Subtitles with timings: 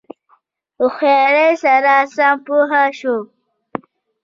[0.79, 3.17] هوښیاری سره سم پوه شو.